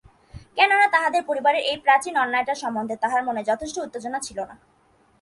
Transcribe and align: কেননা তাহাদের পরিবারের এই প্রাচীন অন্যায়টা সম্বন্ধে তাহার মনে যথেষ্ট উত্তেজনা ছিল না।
কেননা 0.57 0.87
তাহাদের 0.87 1.23
পরিবারের 1.29 1.63
এই 1.71 1.77
প্রাচীন 1.77 2.13
অন্যায়টা 2.17 2.55
সম্বন্ধে 2.55 2.95
তাহার 3.03 3.21
মনে 3.23 3.41
যথেষ্ট 3.43 3.75
উত্তেজনা 3.79 4.19
ছিল 4.19 4.39
না। 4.49 4.55